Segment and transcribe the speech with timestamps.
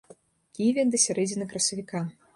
[0.59, 2.05] Кіеве да сярэдзіны красавіка.